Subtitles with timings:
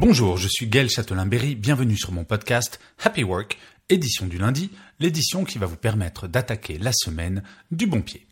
[0.00, 5.44] Bonjour, je suis Gaël Châtelain-Berry, bienvenue sur mon podcast Happy Work, édition du lundi, l'édition
[5.44, 8.24] qui va vous permettre d'attaquer la semaine du bon pied.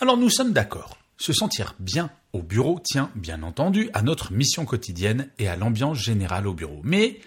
[0.00, 4.64] Alors nous sommes d'accord, se sentir bien au bureau tient bien entendu à notre mission
[4.64, 7.20] quotidienne et à l'ambiance générale au bureau, mais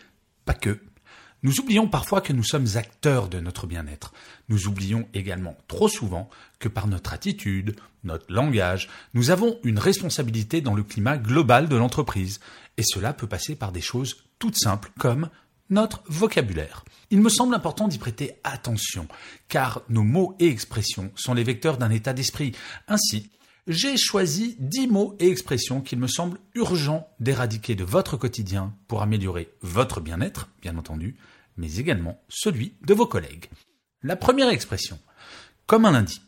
[0.43, 0.79] pas que.
[1.43, 4.13] Nous oublions parfois que nous sommes acteurs de notre bien-être.
[4.47, 7.75] Nous oublions également trop souvent que par notre attitude,
[8.05, 12.39] notre langage, nous avons une responsabilité dans le climat global de l'entreprise.
[12.77, 15.29] Et cela peut passer par des choses toutes simples comme
[15.69, 16.85] notre vocabulaire.
[17.11, 19.07] Il me semble important d'y prêter attention,
[19.49, 22.53] car nos mots et expressions sont les vecteurs d'un état d'esprit.
[22.87, 23.29] Ainsi,
[23.67, 29.01] j'ai choisi 10 mots et expressions qu'il me semble urgent d'éradiquer de votre quotidien pour
[29.01, 31.15] améliorer votre bien-être, bien entendu,
[31.57, 33.45] mais également celui de vos collègues.
[34.01, 34.99] La première expression,
[35.65, 36.21] comme un lundi.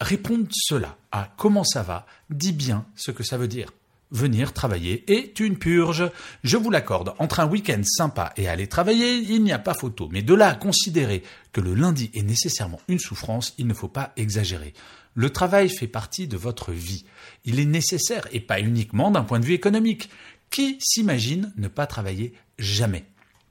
[0.00, 3.72] Répondre cela à comment ça va dit bien ce que ça veut dire.
[4.10, 6.10] Venir travailler est une purge.
[6.42, 10.08] Je vous l'accorde, entre un week-end sympa et aller travailler, il n'y a pas photo.
[10.10, 13.88] Mais de là à considérer que le lundi est nécessairement une souffrance, il ne faut
[13.88, 14.72] pas exagérer.
[15.14, 17.04] Le travail fait partie de votre vie.
[17.44, 20.08] Il est nécessaire et pas uniquement d'un point de vue économique.
[20.48, 23.04] Qui s'imagine ne pas travailler jamais?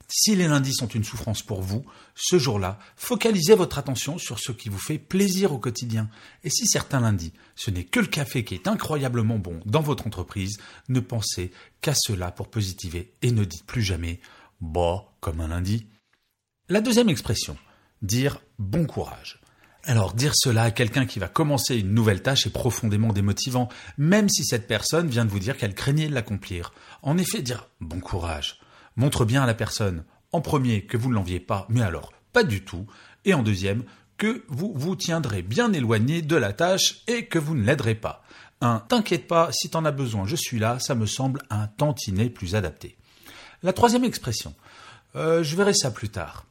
[0.08, 4.54] Si les lundis sont une souffrance pour vous, ce jour-là, focalisez votre attention sur ce
[4.54, 6.10] qui vous fait plaisir au quotidien.
[6.44, 10.08] Et si certains lundis, ce n'est que le café qui est incroyablement bon dans votre
[10.08, 11.52] entreprise, ne pensez
[11.82, 14.22] qu'à cela pour positiver et ne dites plus jamais
[14.62, 15.88] bah comme un lundi.
[16.70, 17.58] La deuxième expression,
[18.02, 19.42] dire bon courage.
[19.84, 24.28] Alors dire cela à quelqu'un qui va commencer une nouvelle tâche est profondément démotivant, même
[24.30, 26.74] si cette personne vient de vous dire qu'elle craignait de l'accomplir.
[27.04, 28.60] En effet, dire bon courage
[28.98, 30.04] montre bien à la personne,
[30.34, 32.86] en premier, que vous ne l'enviez pas, mais alors pas du tout,
[33.24, 33.84] et en deuxième,
[34.18, 38.24] que vous vous tiendrez bien éloigné de la tâche et que vous ne l'aiderez pas.
[38.60, 42.30] Un t'inquiète pas, si t'en as besoin, je suis là, ça me semble un tantinet
[42.30, 42.98] plus adapté.
[43.64, 44.56] La troisième expression,
[45.16, 46.46] euh, je verrai ça plus tard.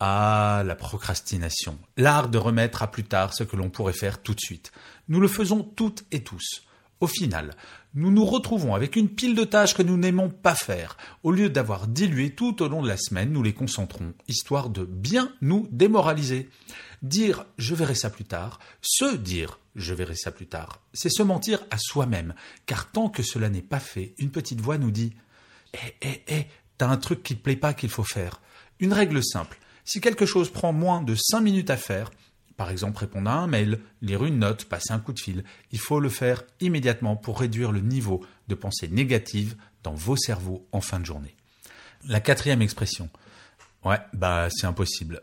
[0.00, 4.34] Ah, la procrastination, l'art de remettre à plus tard ce que l'on pourrait faire tout
[4.34, 4.72] de suite.
[5.08, 6.63] Nous le faisons toutes et tous.
[7.00, 7.54] Au final,
[7.94, 10.96] nous nous retrouvons avec une pile de tâches que nous n'aimons pas faire.
[11.22, 14.84] Au lieu d'avoir dilué tout au long de la semaine, nous les concentrons, histoire de
[14.84, 16.48] bien nous démoraliser.
[17.02, 21.22] Dire je verrai ça plus tard, se dire je verrai ça plus tard, c'est se
[21.22, 22.34] mentir à soi-même,
[22.66, 25.12] car tant que cela n'est pas fait, une petite voix nous dit
[25.74, 26.46] Eh, eh, eh,
[26.78, 28.40] t'as un truc qui te plaît pas qu'il faut faire.
[28.78, 32.10] Une règle simple, si quelque chose prend moins de cinq minutes à faire,
[32.56, 35.44] par exemple, répondre à un mail, lire une note, passer un coup de fil.
[35.72, 40.66] Il faut le faire immédiatement pour réduire le niveau de pensée négative dans vos cerveaux
[40.72, 41.34] en fin de journée.
[42.06, 43.08] La quatrième expression.
[43.84, 45.22] Ouais, bah c'est impossible.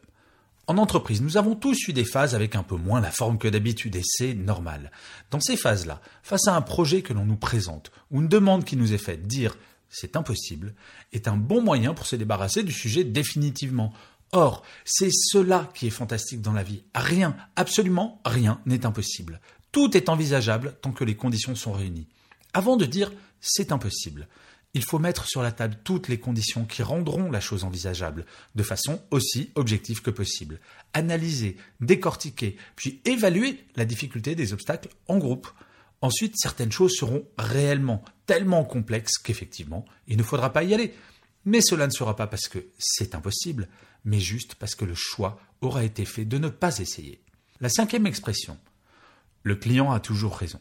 [0.68, 3.48] En entreprise, nous avons tous eu des phases avec un peu moins la forme que
[3.48, 4.92] d'habitude et c'est normal.
[5.32, 8.78] Dans ces phases-là, face à un projet que l'on nous présente ou une demande qui
[8.78, 9.58] nous est faite, dire
[9.90, 10.74] c'est impossible
[11.12, 13.94] est un bon moyen pour se débarrasser du sujet définitivement.
[14.34, 16.84] Or, c'est cela qui est fantastique dans la vie.
[16.96, 19.42] Rien, absolument rien n'est impossible.
[19.72, 22.08] Tout est envisageable tant que les conditions sont réunies.
[22.54, 23.12] Avant de dire
[23.42, 24.28] c'est impossible,
[24.74, 28.26] il faut mettre sur la table toutes les conditions qui rendront la chose envisageable,
[28.56, 30.60] de façon aussi objective que possible.
[30.94, 35.50] Analyser, décortiquer, puis évaluer la difficulté des obstacles en groupe.
[36.02, 40.94] Ensuite, certaines choses seront réellement tellement complexes qu'effectivement, il ne faudra pas y aller.
[41.44, 43.68] Mais cela ne sera pas parce que c'est impossible,
[44.06, 47.22] mais juste parce que le choix aura été fait de ne pas essayer.
[47.60, 48.58] La cinquième expression.
[49.44, 50.60] Le client a toujours raison.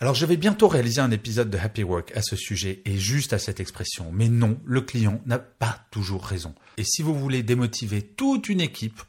[0.00, 3.32] Alors je vais bientôt réaliser un épisode de Happy Work à ce sujet et juste
[3.32, 4.12] à cette expression.
[4.12, 6.54] Mais non, le client n'a pas toujours raison.
[6.76, 9.02] Et si vous voulez démotiver toute une équipe,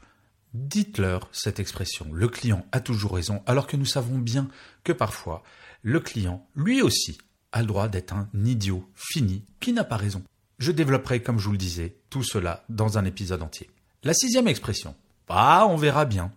[0.52, 2.08] dites-leur cette expression.
[2.12, 4.48] Le client a toujours raison, alors que nous savons bien
[4.82, 5.44] que parfois,
[5.82, 7.18] le client, lui aussi,
[7.52, 10.24] a le droit d'être un idiot fini qui n'a pas raison.
[10.60, 13.70] Je développerai, comme je vous le disais, tout cela dans un épisode entier.
[14.04, 14.94] La sixième expression.
[15.30, 16.32] Ah, on verra bien.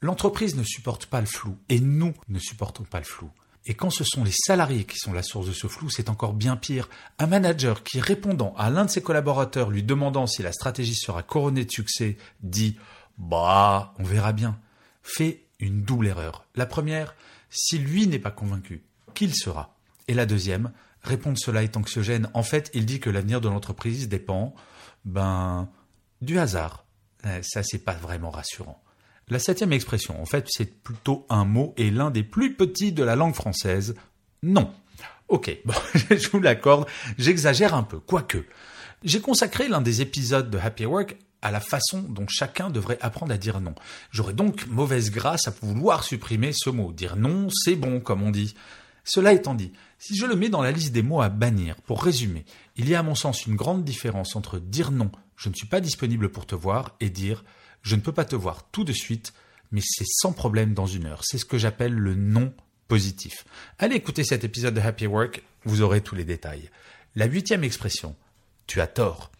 [0.00, 3.28] L'entreprise ne supporte pas le flou et nous ne supportons pas le flou.
[3.64, 6.32] Et quand ce sont les salariés qui sont la source de ce flou, c'est encore
[6.32, 6.88] bien pire.
[7.18, 11.24] Un manager qui, répondant à l'un de ses collaborateurs lui demandant si la stratégie sera
[11.24, 12.76] couronnée de succès, dit
[13.18, 14.60] Bah, on verra bien.
[15.02, 16.44] Fais une double erreur.
[16.54, 17.16] La première,
[17.50, 18.84] si lui n'est pas convaincu,
[19.14, 19.74] qu'il sera
[20.06, 20.70] Et la deuxième,
[21.06, 22.28] répondre cela est anxiogène.
[22.34, 24.54] En fait, il dit que l'avenir de l'entreprise dépend,
[25.04, 25.68] ben,
[26.20, 26.84] du hasard.
[27.24, 28.82] Eh, ça, c'est pas vraiment rassurant.
[29.28, 33.02] La septième expression, en fait, c'est plutôt un mot et l'un des plus petits de
[33.02, 33.96] la langue française.
[34.42, 34.72] Non.
[35.28, 36.86] Ok, bon, je vous l'accorde,
[37.18, 38.44] j'exagère un peu, quoique.
[39.02, 43.32] J'ai consacré l'un des épisodes de Happy Work à la façon dont chacun devrait apprendre
[43.32, 43.74] à dire non.
[44.10, 46.92] J'aurais donc mauvaise grâce à vouloir supprimer ce mot.
[46.92, 48.54] Dire non, c'est bon, comme on dit.
[49.06, 52.02] Cela étant dit, si je le mets dans la liste des mots à bannir, pour
[52.02, 52.44] résumer,
[52.74, 55.68] il y a à mon sens une grande différence entre dire non, je ne suis
[55.68, 57.44] pas disponible pour te voir, et dire
[57.82, 59.32] je ne peux pas te voir tout de suite,
[59.70, 61.22] mais c'est sans problème dans une heure.
[61.24, 62.52] C'est ce que j'appelle le non
[62.88, 63.44] positif.
[63.78, 66.68] Allez écouter cet épisode de Happy Work, vous aurez tous les détails.
[67.14, 68.16] La huitième expression,
[68.66, 69.30] tu as tort.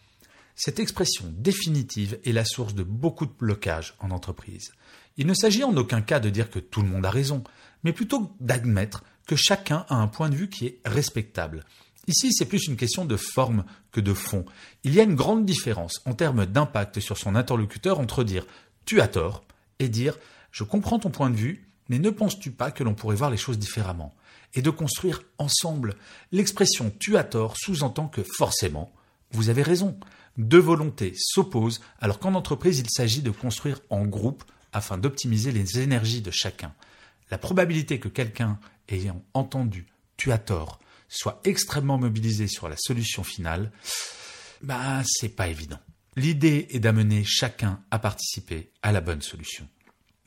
[0.55, 4.71] Cette expression définitive est la source de beaucoup de blocages en entreprise.
[5.17, 7.43] Il ne s'agit en aucun cas de dire que tout le monde a raison,
[7.83, 11.65] mais plutôt d'admettre que chacun a un point de vue qui est respectable.
[12.07, 14.45] Ici, c'est plus une question de forme que de fond.
[14.83, 18.47] Il y a une grande différence en termes d'impact sur son interlocuteur entre dire
[18.85, 19.43] tu as tort
[19.79, 20.17] et dire
[20.51, 23.37] je comprends ton point de vue, mais ne penses-tu pas que l'on pourrait voir les
[23.37, 24.15] choses différemment?
[24.53, 25.95] Et de construire ensemble.
[26.31, 28.91] L'expression tu as tort sous-entend que forcément,
[29.31, 29.99] vous avez raison
[30.37, 35.79] deux volontés s'opposent alors qu'en entreprise il s'agit de construire en groupe afin d'optimiser les
[35.79, 36.73] énergies de chacun.
[37.29, 38.59] La probabilité que quelqu'un
[38.89, 39.85] ayant entendu
[40.17, 40.79] tu as tort
[41.09, 43.71] soit extrêmement mobilisé sur la solution finale,
[44.61, 45.79] bah c'est pas évident.
[46.15, 49.67] L'idée est d'amener chacun à participer à la bonne solution.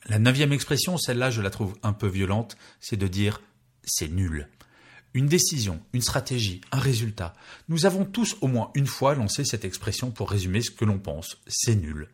[0.07, 3.41] La neuvième expression, celle-là je la trouve un peu violente, c'est de dire
[3.83, 4.47] c'est nul.
[5.13, 7.33] Une décision, une stratégie, un résultat.
[7.67, 10.99] Nous avons tous au moins une fois lancé cette expression pour résumer ce que l'on
[10.99, 11.37] pense.
[11.47, 12.07] C'est nul.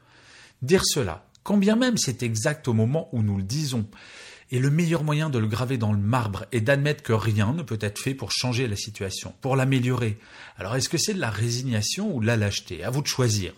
[0.64, 3.88] Dire cela, quand bien même c'est exact au moment où nous le disons,
[4.52, 7.64] est le meilleur moyen de le graver dans le marbre et d'admettre que rien ne
[7.64, 10.18] peut être fait pour changer la situation, pour l'améliorer.
[10.58, 12.84] Alors est-ce que c'est de la résignation ou de la lâcheté?
[12.84, 13.54] À vous de choisir.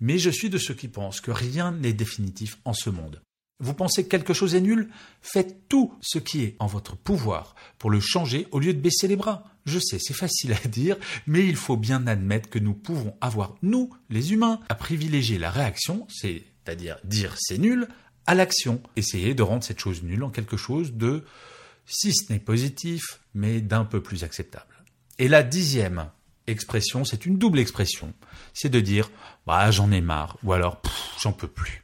[0.00, 3.22] Mais je suis de ceux qui pensent que rien n'est définitif en ce monde.
[3.60, 4.90] Vous pensez que quelque chose est nul?
[5.22, 9.06] Faites tout ce qui est en votre pouvoir pour le changer au lieu de baisser
[9.06, 9.44] les bras.
[9.64, 10.96] Je sais, c'est facile à dire,
[11.26, 15.50] mais il faut bien admettre que nous pouvons avoir, nous, les humains, à privilégier la
[15.50, 17.88] réaction, c'est-à-dire dire c'est nul,
[18.26, 18.82] à l'action.
[18.96, 21.24] Essayer de rendre cette chose nulle en quelque chose de,
[21.86, 24.74] si ce n'est positif, mais d'un peu plus acceptable.
[25.18, 26.10] Et la dixième
[26.46, 28.12] expression, c'est une double expression,
[28.52, 29.10] c'est de dire
[29.46, 30.80] bah j'en ai marre ou alors
[31.20, 31.82] j'en peux plus.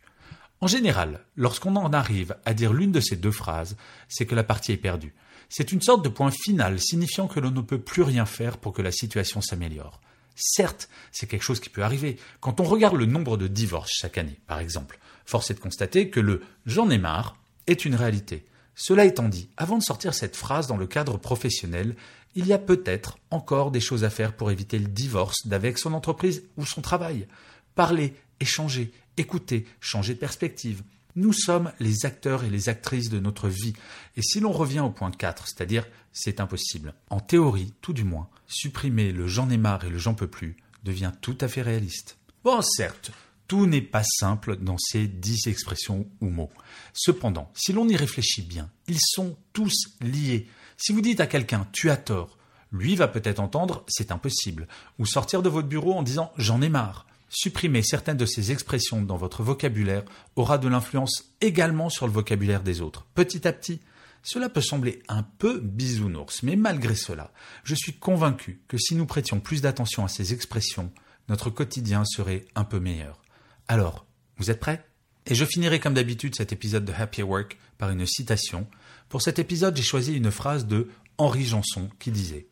[0.60, 3.76] En général, lorsqu'on en arrive à dire l'une de ces deux phrases,
[4.08, 5.14] c'est que la partie est perdue.
[5.48, 8.72] C'est une sorte de point final signifiant que l'on ne peut plus rien faire pour
[8.72, 10.00] que la situation s'améliore.
[10.40, 12.16] Certes, c'est quelque chose qui peut arriver.
[12.40, 16.08] Quand on regarde le nombre de divorces chaque année, par exemple, force est de constater
[16.08, 18.46] que le j'en ai marre est une réalité.
[18.74, 21.94] Cela étant dit, avant de sortir cette phrase dans le cadre professionnel,
[22.34, 25.92] il y a peut-être encore des choses à faire pour éviter le divorce d'avec son
[25.92, 27.26] entreprise ou son travail.
[27.74, 30.82] Parler, échanger, écouter, changer de perspective.
[31.16, 33.72] Nous sommes les acteurs et les actrices de notre vie.
[34.16, 38.28] Et si l'on revient au point 4, c'est-à-dire c'est impossible, en théorie, tout du moins,
[38.46, 42.16] supprimer le j'en ai marre et le j'en peux plus devient tout à fait réaliste.
[42.42, 43.12] Bon, certes,
[43.48, 46.50] tout n'est pas simple dans ces dix expressions ou mots.
[46.92, 50.46] Cependant, si l'on y réfléchit bien, ils sont tous liés.
[50.76, 52.38] Si vous dites à quelqu'un tu as tort,
[52.72, 56.68] lui va peut-être entendre c'est impossible, ou sortir de votre bureau en disant j'en ai
[56.68, 57.06] marre.
[57.32, 60.02] Supprimer certaines de ces expressions dans votre vocabulaire
[60.34, 63.06] aura de l'influence également sur le vocabulaire des autres.
[63.14, 63.80] Petit à petit,
[64.24, 67.32] cela peut sembler un peu bisounours, mais malgré cela,
[67.62, 70.92] je suis convaincu que si nous prêtions plus d'attention à ces expressions,
[71.28, 73.22] notre quotidien serait un peu meilleur.
[73.68, 74.06] Alors,
[74.36, 74.84] vous êtes prêts?
[75.26, 78.66] Et je finirai comme d'habitude cet épisode de Happy Work par une citation.
[79.08, 82.48] Pour cet épisode, j'ai choisi une phrase de Henri Janson qui disait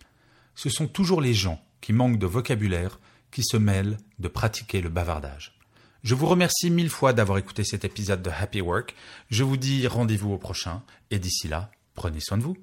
[0.54, 4.88] Ce sont toujours les gens qui manquent de vocabulaire qui se mêlent de pratiquer le
[4.88, 5.58] bavardage.
[6.02, 8.94] Je vous remercie mille fois d'avoir écouté cet épisode de Happy Work.
[9.30, 12.56] Je vous dis rendez-vous au prochain et d'ici là, prenez soin de vous.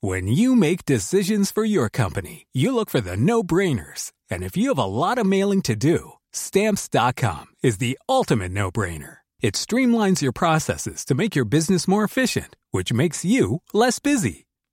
[0.00, 4.10] When you make decisions for your company, you look for the no-brainers.
[4.28, 9.18] And if you have a lot of mailing to do, stamps.com is the ultimate no-brainer.
[9.40, 14.46] It streamlines your processes to make your business more efficient, which makes you less busy.